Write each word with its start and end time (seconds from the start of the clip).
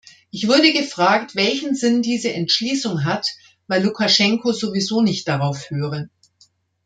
Ich 0.31 0.47
wurde 0.47 0.73
gefragt, 0.73 1.35
welchen 1.35 1.75
Sinn 1.75 2.01
diese 2.01 2.33
Entschließung 2.33 3.05
hat, 3.05 3.27
weil 3.67 3.83
Lukaschenko 3.83 4.51
sowieso 4.51 5.03
nicht 5.03 5.27
darauf 5.27 5.69
höre. 5.69 6.09